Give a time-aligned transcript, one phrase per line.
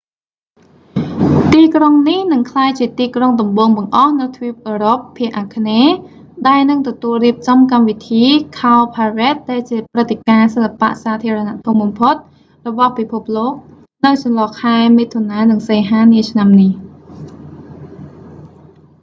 [1.51, 5.93] ទីក្រុងនេះនឹងក្លាយជាទីក្រុងដំបូងបង្អស់នៅទ្វីបអឺរ៉ុបភាគអាគ្នេយ៍
[6.47, 8.23] ដែលនឹងទទួលរៀបចំកម្មវិធី
[8.59, 12.15] cowparade ដែលជាព្រឹត្តិការណ៍សិល្បៈសាធារណៈធំបំផុត
[12.67, 13.53] របស់ពិភពលោក
[14.05, 16.71] នៅចន្លោះ ខែមិថុនា និងសីហា នាឆ្នាំនេះ